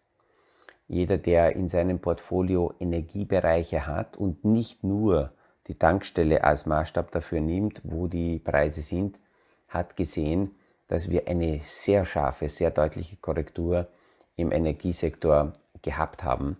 jeder, 0.89 1.19
der 1.19 1.55
in 1.55 1.67
seinem 1.67 1.99
Portfolio 1.99 2.73
Energiebereiche 2.79 3.85
hat 3.85 4.17
und 4.17 4.43
nicht 4.43 4.83
nur 4.83 5.31
die 5.67 5.77
Tankstelle 5.77 6.43
als 6.43 6.65
Maßstab 6.65 7.11
dafür 7.11 7.41
nimmt, 7.41 7.81
wo 7.83 8.07
die 8.07 8.39
Preise 8.39 8.81
sind, 8.81 9.19
hat 9.67 9.95
gesehen, 9.95 10.55
dass 10.87 11.11
wir 11.11 11.27
eine 11.27 11.59
sehr 11.59 12.05
scharfe, 12.05 12.49
sehr 12.49 12.71
deutliche 12.71 13.17
Korrektur 13.17 13.87
im 14.35 14.51
Energiesektor 14.51 15.53
gehabt 15.83 16.23
haben 16.23 16.57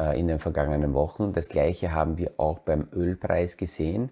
äh, 0.00 0.18
in 0.18 0.26
den 0.26 0.40
vergangenen 0.40 0.92
Wochen. 0.92 1.32
Das 1.32 1.48
gleiche 1.48 1.92
haben 1.92 2.18
wir 2.18 2.32
auch 2.38 2.58
beim 2.58 2.88
Ölpreis 2.92 3.56
gesehen. 3.56 4.10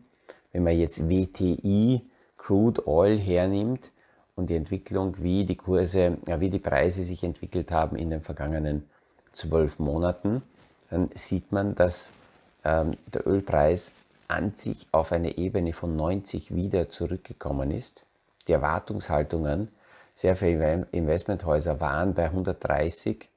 Wenn 0.52 0.62
man 0.62 0.78
jetzt 0.78 1.08
WTI, 1.08 2.08
Crude 2.46 2.86
Oil 2.86 3.18
hernimmt 3.18 3.90
und 4.36 4.50
die 4.50 4.54
Entwicklung, 4.54 5.16
wie 5.18 5.44
die 5.44 5.56
Kurse, 5.56 6.18
wie 6.26 6.48
die 6.48 6.60
Preise 6.60 7.02
sich 7.02 7.24
entwickelt 7.24 7.72
haben 7.72 7.96
in 7.96 8.10
den 8.10 8.22
vergangenen 8.22 8.88
zwölf 9.32 9.80
Monaten, 9.80 10.42
dann 10.88 11.10
sieht 11.12 11.50
man, 11.50 11.74
dass 11.74 12.12
ähm, 12.62 12.92
der 13.12 13.26
Ölpreis 13.26 13.90
an 14.28 14.54
sich 14.54 14.86
auf 14.92 15.10
eine 15.10 15.38
Ebene 15.38 15.72
von 15.72 15.96
90 15.96 16.54
wieder 16.54 16.88
zurückgekommen 16.88 17.72
ist. 17.72 18.04
Die 18.46 18.52
Erwartungshaltungen 18.52 19.66
sehr 20.14 20.36
viele 20.36 20.86
Investmenthäuser 20.92 21.80
waren 21.80 22.14
bei 22.14 22.26
130 22.26 23.28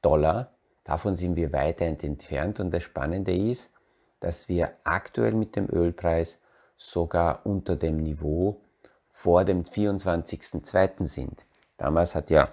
Dollar. 0.00 0.52
Davon 0.84 1.16
sind 1.16 1.34
wir 1.34 1.52
weiterhin 1.52 1.98
entfernt. 1.98 2.60
Und 2.60 2.70
das 2.70 2.84
Spannende 2.84 3.34
ist, 3.34 3.72
dass 4.20 4.48
wir 4.48 4.70
aktuell 4.84 5.32
mit 5.32 5.56
dem 5.56 5.68
Ölpreis 5.68 6.38
sogar 6.76 7.44
unter 7.44 7.76
dem 7.76 7.98
Niveau 7.98 8.60
vor 9.08 9.44
dem 9.44 9.62
24.02. 9.62 11.06
sind. 11.06 11.46
Damals 11.76 12.14
hat 12.14 12.30
ja 12.30 12.48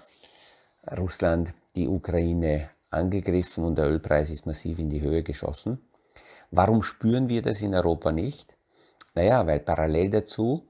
Russland 0.96 1.54
die 1.74 1.88
Ukraine 1.88 2.70
angegriffen 2.90 3.64
und 3.64 3.76
der 3.76 3.88
Ölpreis 3.88 4.30
ist 4.30 4.46
massiv 4.46 4.78
in 4.78 4.90
die 4.90 5.00
Höhe 5.00 5.22
geschossen. 5.22 5.80
Warum 6.50 6.82
spüren 6.82 7.28
wir 7.28 7.42
das 7.42 7.62
in 7.62 7.74
Europa 7.74 8.12
nicht? 8.12 8.56
Naja, 9.14 9.46
weil 9.46 9.60
parallel 9.60 10.10
dazu 10.10 10.66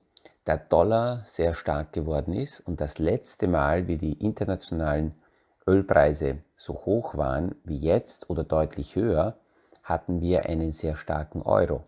der 0.47 0.59
Dollar 0.59 1.23
sehr 1.25 1.55
stark 1.55 1.93
geworden 1.93 2.33
ist 2.33 2.61
und 2.61 2.81
das 2.81 2.99
letzte 2.99 3.47
Mal, 3.47 3.87
wie 3.87 3.97
die 3.97 4.15
internationalen 4.15 5.15
Ölpreise 5.67 6.39
so 6.57 6.75
hoch 6.75 7.17
waren 7.17 7.55
wie 7.65 7.79
jetzt 7.79 8.29
oder 8.31 8.43
deutlich 8.43 8.97
höher, 8.97 9.37
hatten 9.83 10.21
wir 10.21 10.47
einen 10.47 10.73
sehr 10.73 10.97
starken 10.97 11.43
Euro. 11.43 11.85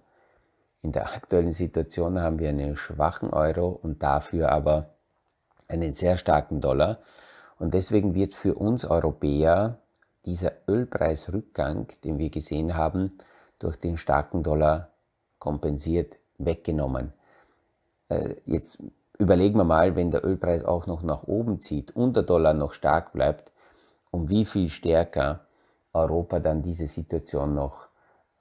In 0.84 0.92
der 0.92 1.14
aktuellen 1.14 1.52
Situation 1.52 2.20
haben 2.20 2.38
wir 2.38 2.50
einen 2.50 2.76
schwachen 2.76 3.30
Euro 3.30 3.68
und 3.68 4.02
dafür 4.02 4.52
aber 4.52 4.90
einen 5.66 5.94
sehr 5.94 6.18
starken 6.18 6.60
Dollar. 6.60 6.98
Und 7.58 7.72
deswegen 7.72 8.14
wird 8.14 8.34
für 8.34 8.54
uns 8.54 8.84
Europäer 8.84 9.78
dieser 10.26 10.52
Ölpreisrückgang, 10.68 11.86
den 12.04 12.18
wir 12.18 12.28
gesehen 12.28 12.74
haben, 12.74 13.16
durch 13.60 13.76
den 13.76 13.96
starken 13.96 14.42
Dollar 14.42 14.90
kompensiert, 15.38 16.18
weggenommen. 16.36 17.14
Äh, 18.10 18.34
jetzt 18.44 18.78
überlegen 19.16 19.56
wir 19.56 19.64
mal, 19.64 19.96
wenn 19.96 20.10
der 20.10 20.22
Ölpreis 20.22 20.66
auch 20.66 20.86
noch 20.86 21.02
nach 21.02 21.22
oben 21.22 21.62
zieht 21.62 21.96
und 21.96 22.14
der 22.14 22.24
Dollar 22.24 22.52
noch 22.52 22.74
stark 22.74 23.14
bleibt, 23.14 23.52
um 24.10 24.28
wie 24.28 24.44
viel 24.44 24.68
stärker 24.68 25.46
Europa 25.94 26.40
dann 26.40 26.60
diese 26.60 26.88
Situation 26.88 27.54
noch 27.54 27.88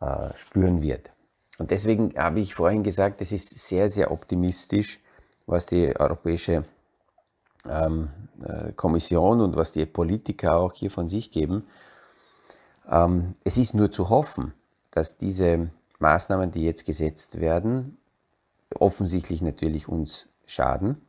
äh, 0.02 0.36
spüren 0.36 0.82
wird. 0.82 1.13
Und 1.60 1.72
deswegen 1.72 2.14
habe 2.18 2.40
ich 2.40 2.56
vorhin 2.56 2.84
gesagt, 2.84 3.22
es 3.22 3.32
ist 3.32 3.50
sehr, 3.50 3.90
sehr 3.90 4.12
optimistisch, 4.12 5.00
was 5.46 5.66
die 5.66 5.96
Europäische 5.96 6.64
ähm, 7.70 8.10
äh, 8.44 8.74
Kommission 8.74 9.42
und 9.42 9.56
was 9.56 9.72
die 9.72 9.86
Politiker 9.86 10.58
auch 10.58 10.74
hier 10.74 10.92
von 10.92 11.08
sich 11.08 11.32
geben. 11.32 11.68
Ähm, 12.90 13.34
es 13.44 13.58
ist 13.58 13.74
nur 13.74 13.92
zu 13.92 14.10
hoffen, 14.10 14.54
dass 14.92 15.18
diese 15.18 15.70
Maßnahmen, 16.00 16.52
die 16.52 16.64
jetzt 16.64 16.86
gesetzt 16.86 17.40
werden, 17.40 17.98
offensichtlich 18.80 19.42
natürlich 19.42 19.88
uns 19.88 20.28
schaden 20.46 21.02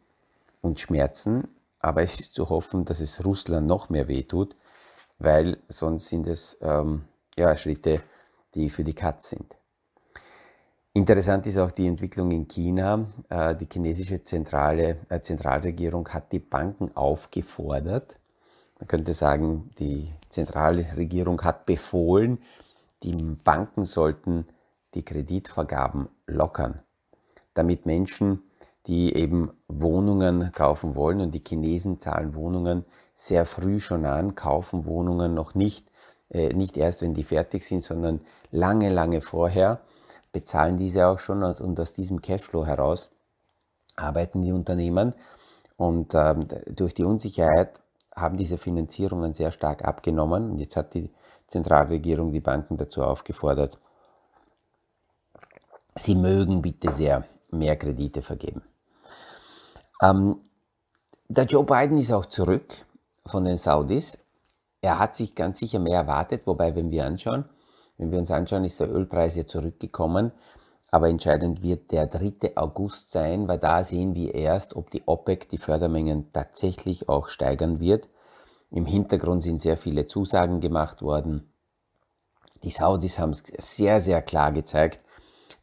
und 0.61 0.79
schmerzen, 0.79 1.49
aber 1.81 2.03
es 2.03 2.21
ist 2.21 2.35
zu 2.35 2.49
hoffen, 2.49 2.85
dass 2.85 3.01
es 3.01 3.25
Russland 3.25 3.67
noch 3.67 3.89
mehr 3.89 4.09
wehtut, 4.09 4.57
weil 5.19 5.59
sonst 5.69 6.09
sind 6.09 6.27
es 6.27 6.59
ähm, 6.61 7.05
ja, 7.37 7.57
Schritte, 7.57 8.03
die 8.55 8.71
für 8.71 8.85
die 8.85 8.95
Katz 8.95 9.31
sind. 9.31 9.57
Interessant 10.97 11.45
ist 11.49 11.59
auch 11.59 11.73
die 11.73 11.89
Entwicklung 11.89 12.31
in 12.31 12.47
China. 12.47 13.09
Äh, 13.29 13.57
die 13.57 13.67
chinesische 13.71 14.23
Zentrale, 14.23 14.99
äh, 15.09 15.21
Zentralregierung 15.21 16.09
hat 16.11 16.31
die 16.31 16.39
Banken 16.39 16.97
aufgefordert, 16.97 18.17
man 18.79 18.87
könnte 18.87 19.13
sagen, 19.13 19.71
die 19.81 20.13
Zentralregierung 20.29 21.43
hat 21.43 21.67
befohlen, 21.67 22.39
die 23.03 23.13
Banken 23.13 23.85
sollten 23.85 24.47
die 24.95 25.05
Kreditvergaben 25.05 26.09
lockern, 26.29 26.81
damit 27.55 27.87
Menschen, 27.87 28.45
die 28.87 29.17
eben 29.17 29.51
Wohnungen 29.67 30.53
kaufen 30.53 30.95
wollen 30.95 31.21
und 31.21 31.35
die 31.35 31.43
Chinesen 31.45 31.99
zahlen 31.99 32.37
Wohnungen 32.37 32.85
sehr 33.15 33.47
früh 33.47 33.81
schon 33.81 34.05
an, 34.05 34.37
kaufen 34.37 34.85
Wohnungen 34.85 35.35
noch 35.35 35.57
nicht, 35.57 35.91
äh, 36.31 36.53
nicht 36.53 36.77
erst, 36.77 37.03
wenn 37.03 37.15
die 37.15 37.25
fertig 37.25 37.65
sind, 37.65 37.83
sondern 37.83 38.21
lange, 38.53 38.91
lange 38.91 39.21
vorher, 39.21 39.81
bezahlen 40.35 40.77
diese 40.77 41.07
auch 41.07 41.19
schon 41.19 41.43
und 41.43 41.81
aus 41.81 41.95
diesem 41.95 42.21
Cashflow 42.21 42.67
heraus 42.67 43.09
arbeiten 43.97 44.43
die 44.43 44.53
Unternehmen. 44.53 45.15
Und 45.77 46.15
ähm, 46.15 46.47
durch 46.75 46.93
die 46.93 47.05
Unsicherheit 47.05 47.81
haben 48.15 48.37
diese 48.37 48.59
Finanzierungen 48.59 49.33
sehr 49.33 49.53
stark 49.53 49.85
abgenommen. 49.85 50.51
Und 50.51 50.59
jetzt 50.59 50.77
hat 50.77 50.93
die 50.93 51.11
Zentralregierung 51.47 52.33
die 52.33 52.41
Banken 52.41 52.77
dazu 52.77 53.03
aufgefordert, 53.03 53.79
sie 55.95 56.15
mögen 56.15 56.61
bitte 56.61 56.91
sehr 56.91 57.25
mehr 57.51 57.77
Kredite 57.77 58.21
vergeben. 58.23 58.63
Ähm, 60.03 60.39
der 61.29 61.45
Joe 61.45 61.65
Biden 61.65 61.99
ist 61.99 62.13
auch 62.13 62.27
zurück 62.27 62.85
von 63.27 63.45
den 63.45 63.57
Saudis. 63.57 64.19
Er 64.81 64.99
hat 64.99 65.15
sich 65.15 65.35
ganz 65.35 65.59
sicher 65.59 65.79
mehr 65.79 66.01
erwartet, 66.01 66.47
wobei, 66.47 66.75
wenn 66.75 66.91
wir 66.91 67.07
anschauen, 67.07 67.45
wenn 68.05 68.13
wir 68.13 68.19
uns 68.19 68.31
anschauen, 68.31 68.65
ist 68.65 68.81
der 68.81 68.93
Ölpreis 68.93 69.35
ja 69.35 69.47
zurückgekommen. 69.47 70.31
Aber 70.91 71.09
entscheidend 71.09 71.63
wird 71.63 71.91
der 71.91 72.07
3. 72.07 72.57
August 72.57 73.11
sein, 73.11 73.49
weil 73.49 73.59
da 73.59 73.83
sehen 73.83 74.15
wir 74.15 74.35
erst, 74.35 74.77
ob 74.77 74.91
die 74.91 75.03
OPEC 75.07 75.49
die 75.49 75.59
Fördermengen 75.59 76.31
tatsächlich 76.33 77.09
auch 77.09 77.29
steigern 77.29 77.81
wird. 77.81 78.09
Im 78.71 78.85
Hintergrund 78.85 79.43
sind 79.43 79.63
sehr 79.63 79.79
viele 79.79 80.07
Zusagen 80.07 80.61
gemacht 80.61 81.01
worden. 81.01 81.51
Die 82.63 82.71
Saudis 82.71 83.19
haben 83.19 83.31
es 83.31 83.43
sehr, 83.59 84.01
sehr 84.01 84.21
klar 84.21 84.53
gezeigt, 84.53 85.01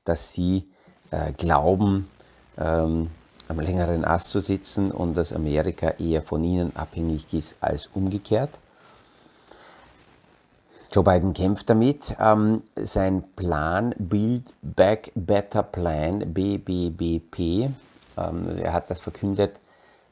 dass 0.04 0.34
sie 0.34 0.66
äh, 1.12 1.32
glauben, 1.34 2.10
ähm, 2.58 3.12
am 3.48 3.60
längeren 3.60 4.04
Ast 4.04 4.32
zu 4.32 4.40
sitzen 4.40 4.92
und 4.92 5.16
dass 5.16 5.32
Amerika 5.32 5.92
eher 5.92 6.24
von 6.24 6.44
ihnen 6.44 6.76
abhängig 6.76 7.34
ist 7.34 7.58
als 7.62 7.88
umgekehrt. 7.94 8.50
Joe 10.94 11.06
Biden 11.06 11.34
kämpft 11.34 11.70
damit. 11.70 12.18
Ähm, 12.20 12.64
sein 12.76 13.24
Plan, 13.38 13.96
Build 13.98 14.54
Back 14.62 15.12
Better 15.16 15.64
Plan, 15.64 16.34
BBBP, 16.34 17.70
ähm, 18.18 18.58
er 18.62 18.74
hat 18.74 18.90
das 18.90 19.00
verkündet 19.00 19.58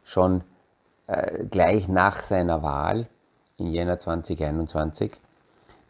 schon 0.05 0.41
äh, 1.07 1.45
gleich 1.45 1.89
nach 1.89 2.21
seiner 2.21 2.63
Wahl 2.63 3.07
im 3.57 3.67
Jänner 3.67 4.00
2021. 4.00 5.12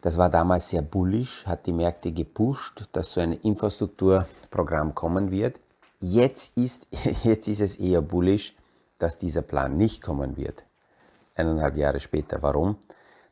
Das 0.00 0.18
war 0.18 0.28
damals 0.28 0.70
sehr 0.70 0.82
bullish, 0.82 1.46
hat 1.46 1.66
die 1.66 1.72
Märkte 1.72 2.10
gepusht, 2.10 2.88
dass 2.90 3.12
so 3.12 3.20
ein 3.20 3.32
Infrastrukturprogramm 3.32 4.96
kommen 4.96 5.30
wird. 5.30 5.60
Jetzt 6.00 6.58
ist, 6.58 6.88
jetzt 7.22 7.46
ist 7.46 7.60
es 7.60 7.76
eher 7.76 8.02
bullish, 8.02 8.56
dass 8.98 9.18
dieser 9.18 9.42
Plan 9.42 9.76
nicht 9.76 10.02
kommen 10.02 10.36
wird. 10.36 10.64
Eineinhalb 11.36 11.76
Jahre 11.76 12.00
später. 12.00 12.42
Warum? 12.42 12.76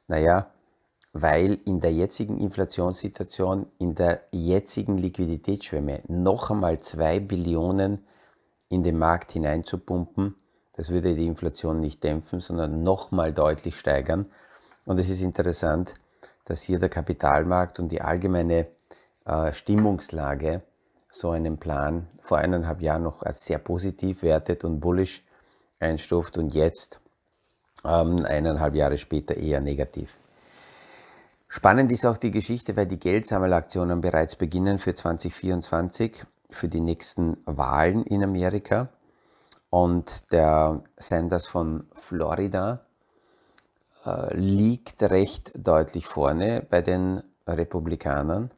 Naja, 0.07 0.47
weil 1.23 1.57
in 1.65 1.81
der 1.81 1.93
jetzigen 1.93 2.39
Inflationssituation, 2.39 3.67
in 3.79 3.95
der 3.95 4.23
jetzigen 4.31 4.99
Liquiditätsschwemme 4.99 6.03
noch 6.09 6.51
einmal 6.51 6.79
zwei 6.81 7.21
Billionen 7.21 8.01
in 8.69 8.83
den 8.83 8.99
Markt 8.99 9.33
hineinzupumpen, 9.33 10.35
das 10.75 10.91
würde 10.91 11.17
die 11.17 11.27
Inflation 11.27 11.81
nicht 11.81 12.05
dämpfen, 12.05 12.41
sondern 12.41 12.83
noch 12.85 13.11
mal 13.11 13.33
deutlich 13.33 13.77
steigern. 13.77 14.29
Und 14.85 15.01
es 15.01 15.11
ist 15.11 15.23
interessant, 15.23 15.95
dass 16.45 16.63
hier 16.63 16.79
der 16.79 16.89
Kapitalmarkt 16.89 17.81
und 17.81 17.91
die 17.91 18.01
allgemeine 18.01 18.67
äh, 19.25 19.53
Stimmungslage 19.53 20.63
so 21.11 21.31
einen 21.31 21.59
Plan 21.59 22.07
vor 22.21 22.39
eineinhalb 22.39 22.81
Jahren 22.81 23.03
noch 23.03 23.23
als 23.23 23.45
sehr 23.45 23.59
positiv 23.59 24.23
wertet 24.23 24.65
und 24.65 24.81
bullish 24.81 25.25
einstuft 25.81 26.39
und 26.39 26.55
jetzt 26.55 27.01
ähm, 27.85 28.25
eineinhalb 28.25 28.75
Jahre 28.75 28.99
später 28.99 29.37
eher 29.37 29.61
negativ. 29.61 30.18
Spannend 31.51 31.91
ist 31.91 32.05
auch 32.05 32.19
die 32.19 32.31
Geschichte, 32.31 32.77
weil 32.77 32.85
die 32.85 32.99
Geldsammelaktionen 32.99 34.03
bereits 34.03 34.37
beginnen 34.37 34.79
für 34.79 34.95
2024, 34.95 36.25
für 36.51 36.69
die 36.69 36.81
nächsten 36.81 37.39
Wahlen 37.47 38.05
in 38.05 38.23
Amerika. 38.23 38.91
Und 39.71 40.31
der 40.31 40.83
Sanders 40.97 41.47
von 41.47 41.87
Florida 41.93 42.81
äh, 44.05 44.37
liegt 44.37 45.03
recht 45.03 45.53
deutlich 45.55 46.07
vorne 46.07 46.67
bei 46.69 46.83
den 46.83 47.23
Republikanern. 47.47 48.51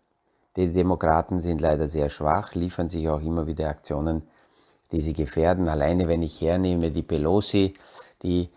Die 0.56 0.72
Demokraten 0.72 1.38
sind 1.38 1.60
leider 1.60 1.86
sehr 1.86 2.10
schwach, 2.10 2.54
liefern 2.54 2.88
sich 2.88 3.08
auch 3.08 3.22
immer 3.22 3.46
wieder 3.46 3.68
Aktionen, 3.68 4.22
die 4.90 5.00
sie 5.00 5.12
gefährden. 5.12 5.68
Alleine 5.68 6.08
wenn 6.08 6.22
ich 6.22 6.40
hernehme, 6.40 6.90
die 6.90 7.04
Pelosi, 7.04 7.74
die 8.22 8.50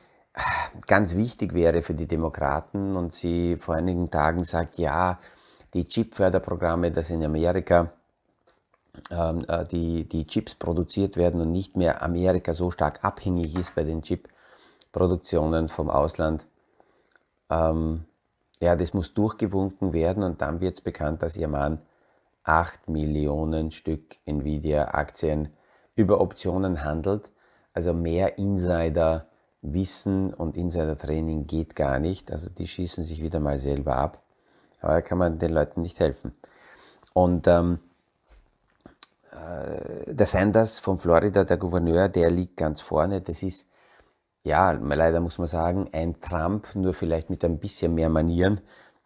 ganz 0.88 1.16
wichtig 1.16 1.54
wäre 1.54 1.82
für 1.82 1.94
die 1.94 2.08
Demokraten 2.08 2.96
und 2.96 3.14
sie 3.14 3.58
vor 3.58 3.76
einigen 3.76 4.10
Tagen 4.10 4.44
sagt, 4.44 4.78
ja, 4.78 5.20
die 5.74 5.86
Chip-Förderprogramme, 5.86 6.92
dass 6.92 7.10
in 7.10 7.24
Amerika 7.24 7.92
ähm, 9.10 9.46
äh, 9.48 9.66
die, 9.66 10.08
die 10.08 10.28
Chips 10.28 10.56
produziert 10.56 11.18
werden 11.18 11.42
und 11.42 11.52
nicht 11.52 11.76
mehr 11.76 12.02
Amerika 12.04 12.54
so 12.54 12.72
stark 12.72 13.04
abhängig 13.04 13.58
ist 13.58 13.76
bei 13.76 13.84
den 13.84 14.02
Chip-Produktionen 14.02 15.70
vom 15.70 15.90
Ausland. 15.90 16.46
Ähm, 17.50 18.06
ja, 18.62 18.76
das 18.76 18.94
muss 18.94 19.14
durchgewunken 19.14 19.94
werden 19.94 20.24
und 20.24 20.42
dann 20.42 20.62
wird 20.62 20.76
es 20.76 20.82
bekannt, 20.82 21.22
dass 21.22 21.36
ihr 21.36 21.48
Mann 21.48 21.80
8 22.44 22.88
Millionen 22.90 23.72
Stück 23.72 24.18
Nvidia-Aktien 24.26 25.50
über 25.96 26.22
Optionen 26.22 26.84
handelt. 26.84 27.32
Also 27.74 27.94
mehr 27.94 28.38
Insider 28.38 29.28
Wissen 29.64 30.34
und 30.34 30.58
Insider-Training 30.58 31.48
geht 31.48 31.76
gar 31.76 32.00
nicht. 32.00 32.32
Also 32.32 32.50
die 32.50 32.68
schießen 32.68 33.04
sich 33.04 33.24
wieder 33.24 33.40
mal 33.40 33.58
selber 33.58 33.96
ab. 33.96 34.22
Aber 34.82 34.94
da 34.94 35.02
kann 35.02 35.18
man 35.18 35.40
den 35.40 35.54
Leuten 35.54 35.82
nicht 35.82 36.00
helfen. 36.00 36.34
Und 37.14 37.48
ähm, 37.48 37.80
äh, 39.32 40.14
der 40.14 40.26
Sanders 40.28 40.80
von 40.80 40.98
Florida, 40.98 41.46
der 41.46 41.58
Gouverneur, 41.58 42.10
der 42.10 42.30
liegt 42.30 42.58
ganz 42.58 42.82
vorne. 42.82 43.22
Das 43.22 43.42
ist, 43.42 43.70
ja, 44.44 44.72
leider 44.72 45.22
muss 45.22 45.38
man 45.38 45.48
sagen, 45.48 45.90
ein 45.94 46.20
Trump, 46.20 46.76
nur 46.76 46.94
vielleicht 46.94 47.30
mit 47.30 47.46
ein 47.46 47.60
bisschen 47.60 47.96
mehr 47.96 48.10
Manieren, 48.10 48.60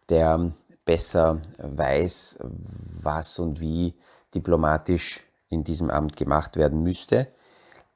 der 0.10 0.52
besser 0.86 1.40
weiß, 1.60 2.40
was 2.42 3.38
und 3.38 3.60
wie 3.60 3.94
diplomatisch 4.34 5.24
in 5.50 5.64
diesem 5.64 5.92
Amt 5.92 6.16
gemacht 6.16 6.56
werden 6.56 6.82
müsste 6.82 7.28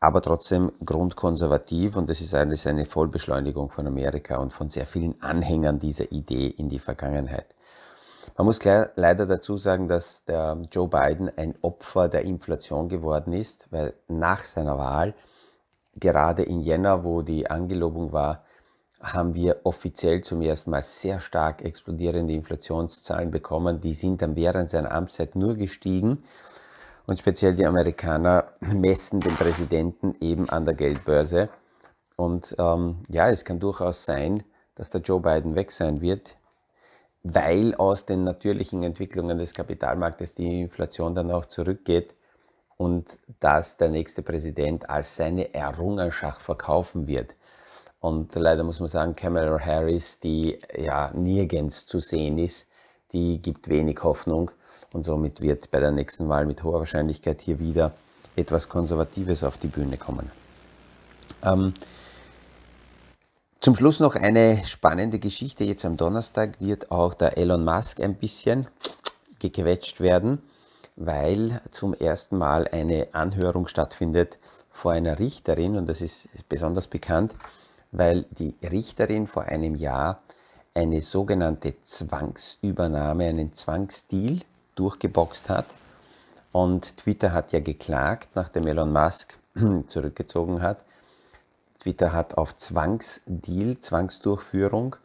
aber 0.02 0.22
trotzdem 0.24 0.72
grundkonservativ 0.84 1.96
und 1.96 2.10
das 2.10 2.22
ist 2.22 2.34
eigentlich 2.34 2.68
eine 2.68 2.88
Vollbeschleunigung 2.88 3.70
von 3.70 3.86
Amerika 3.86 4.38
und 4.38 4.52
von 4.52 4.68
sehr 4.68 4.88
vielen 4.88 5.22
Anhängern 5.22 5.78
dieser 5.78 6.12
Idee 6.12 6.48
in 6.48 6.70
die 6.70 6.80
Vergangenheit. 6.80 7.56
Man 8.36 8.48
muss 8.48 8.60
leider 8.64 9.28
dazu 9.28 9.58
sagen, 9.58 9.88
dass 9.88 10.26
der 10.26 10.58
Joe 10.72 10.88
Biden 10.88 11.32
ein 11.38 11.54
Opfer 11.62 12.10
der 12.10 12.24
Inflation 12.24 12.90
geworden 12.90 13.32
ist, 13.32 13.68
weil 13.72 13.94
nach 14.08 14.44
seiner 14.44 14.78
Wahl, 14.80 15.14
gerade 15.96 16.44
in 16.44 16.62
Jänner, 16.62 17.04
wo 17.04 17.22
die 17.22 17.50
Angelobung 17.50 18.12
war, 18.12 18.44
haben 19.02 19.36
wir 19.36 19.62
offiziell 19.66 20.22
zum 20.22 20.42
ersten 20.42 20.72
Mal 20.72 20.82
sehr 20.82 21.20
stark 21.20 21.64
explodierende 21.64 22.34
Inflationszahlen 22.34 23.30
bekommen. 23.30 23.82
Die 23.82 23.94
sind 23.94 24.22
dann 24.22 24.36
während 24.36 24.70
seiner 24.70 24.92
Amtszeit 24.92 25.36
nur 25.36 25.56
gestiegen 25.56 26.24
und 27.12 27.20
speziell 27.20 27.54
die 27.54 27.66
Amerikaner 27.66 28.54
messen 28.62 29.20
den 29.20 29.36
Präsidenten 29.36 30.16
eben 30.22 30.50
an 30.50 30.64
der 30.64 30.76
Geldbörse. 30.76 31.50
Und 32.16 32.56
ähm, 32.58 33.04
ja, 33.10 33.30
es 33.30 33.44
kann 33.44 33.60
durchaus 33.60 34.06
sein, 34.06 34.44
dass 34.76 34.92
der 34.92 35.02
Joe 35.02 35.20
Biden 35.20 35.56
weg 35.56 35.74
sein 35.74 36.00
wird, 36.00 36.38
weil 37.22 37.76
aus 37.76 38.06
den 38.06 38.24
natürlichen 38.24 38.84
Entwicklungen 38.84 39.38
des 39.38 39.54
Kapitalmarktes 39.54 40.36
die 40.36 40.62
Inflation 40.62 41.14
dann 41.14 41.32
auch 41.32 41.46
zurückgeht 41.48 42.16
und 42.78 43.20
dass 43.42 43.76
der 43.76 43.90
nächste 43.90 44.22
Präsident 44.22 44.90
als 44.90 45.18
seine 45.18 45.54
Errungenschaft 45.54 46.42
verkaufen 46.42 47.08
wird. 47.08 47.36
Und 48.00 48.34
leider 48.36 48.64
muss 48.64 48.80
man 48.80 48.88
sagen, 48.88 49.18
Kamala 49.18 49.60
Harris, 49.60 50.22
die 50.22 50.58
ja 50.78 51.12
nirgends 51.14 51.86
zu 51.86 52.00
sehen 52.00 52.38
ist, 52.38 52.70
die 53.12 53.42
gibt 53.42 53.68
wenig 53.68 54.02
Hoffnung. 54.02 54.52
Und 54.94 55.06
somit 55.06 55.42
wird 55.42 55.72
bei 55.72 55.80
der 55.80 55.92
nächsten 55.92 56.28
Wahl 56.30 56.46
mit 56.46 56.64
hoher 56.64 56.80
Wahrscheinlichkeit 56.80 57.42
hier 57.42 57.60
wieder 57.60 57.94
etwas 58.36 58.70
Konservatives 58.70 59.44
auf 59.44 59.58
die 59.58 59.68
Bühne 59.68 59.98
kommen. 59.98 60.32
Ähm, 61.44 61.74
zum 63.60 63.76
Schluss 63.76 64.00
noch 64.00 64.16
eine 64.16 64.64
spannende 64.66 65.20
Geschichte. 65.20 65.64
Jetzt 65.64 65.86
am 65.86 65.96
Donnerstag 65.96 66.60
wird 66.60 66.92
auch 66.92 67.14
der 67.14 67.38
Elon 67.38 67.64
Musk 67.64 68.00
ein 68.02 68.16
bisschen 68.16 68.68
gequetscht 69.40 70.02
werden, 70.02 70.42
weil 70.96 71.62
zum 71.72 71.94
ersten 71.94 72.38
Mal 72.38 72.68
eine 72.68 73.10
Anhörung 73.14 73.68
stattfindet 73.68 74.40
vor 74.72 74.94
einer 74.94 75.20
Richterin 75.20 75.78
und 75.78 75.88
das 75.88 76.02
ist 76.02 76.50
besonders 76.50 76.88
bekannt, 76.88 77.36
weil 77.92 78.26
die 78.32 78.56
Richterin 78.64 79.28
vor 79.28 79.44
einem 79.44 79.76
Jahr 79.76 80.22
eine 80.74 81.02
sogenannte 81.02 81.76
Zwangsübernahme, 81.84 83.26
einen 83.26 83.54
Zwangsdeal 83.54 84.42
durchgeboxt 84.82 85.48
hat. 85.50 85.68
Und 86.52 86.98
Twitter 86.98 87.32
hat 87.32 87.54
ja 87.54 87.60
geklagt, 87.60 88.30
nachdem 88.34 88.66
Elon 88.66 88.92
Musk 88.92 89.38
zurückgezogen 89.88 90.62
hat. 90.62 90.84
Twitter 91.80 92.14
hat 92.14 92.38
auf 92.38 92.56
Zwangsdeal, 92.56 93.80
Zwangsdurchführung 93.80 94.96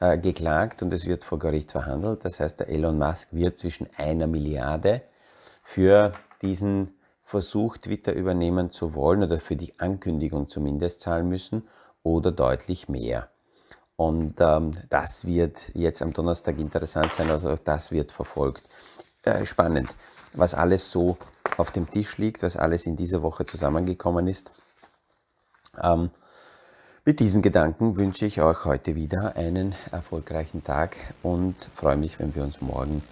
äh, 0.00 0.18
geklagt 0.18 0.82
und 0.82 0.92
es 0.92 1.06
wird 1.06 1.24
vor 1.24 1.38
Gericht 1.38 1.72
verhandelt. 1.72 2.24
Das 2.24 2.40
heißt, 2.40 2.60
der 2.60 2.68
Elon 2.68 2.98
Musk 2.98 3.28
wird 3.32 3.58
zwischen 3.58 3.88
einer 3.96 4.26
Milliarde 4.26 5.02
für 5.62 6.12
diesen 6.42 6.94
Versuch, 7.20 7.78
Twitter 7.78 8.12
übernehmen 8.12 8.70
zu 8.70 8.94
wollen 8.94 9.22
oder 9.22 9.40
für 9.40 9.56
die 9.56 9.78
Ankündigung 9.78 10.48
zumindest 10.48 11.00
zahlen 11.00 11.28
müssen 11.28 11.66
oder 12.02 12.32
deutlich 12.32 12.88
mehr. 12.88 13.28
Und 13.96 14.40
ähm, 14.40 14.72
das 14.90 15.24
wird 15.24 15.70
jetzt 15.74 16.02
am 16.02 16.12
Donnerstag 16.12 16.58
interessant 16.58 17.10
sein, 17.12 17.30
also 17.30 17.54
das 17.56 17.92
wird 17.92 18.12
verfolgt. 18.12 18.64
Äh, 19.24 19.46
spannend, 19.46 19.94
was 20.34 20.54
alles 20.54 20.90
so 20.90 21.16
auf 21.56 21.70
dem 21.70 21.88
Tisch 21.90 22.18
liegt, 22.18 22.42
was 22.42 22.56
alles 22.58 22.84
in 22.84 22.96
dieser 22.96 23.22
Woche 23.22 23.46
zusammengekommen 23.46 24.28
ist. 24.28 24.52
Ähm, 25.82 26.10
mit 27.06 27.20
diesen 27.20 27.40
Gedanken 27.40 27.96
wünsche 27.96 28.26
ich 28.26 28.42
euch 28.42 28.64
heute 28.66 28.94
wieder 28.94 29.36
einen 29.36 29.74
erfolgreichen 29.90 30.62
Tag 30.62 30.96
und 31.22 31.56
freue 31.72 31.96
mich, 31.96 32.18
wenn 32.18 32.34
wir 32.34 32.42
uns 32.42 32.60
morgen 32.60 33.02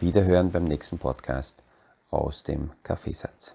wieder 0.00 0.24
hören 0.24 0.52
beim 0.52 0.64
nächsten 0.64 0.98
Podcast 0.98 1.62
aus 2.10 2.42
dem 2.42 2.70
Kaffeesatz. 2.82 3.54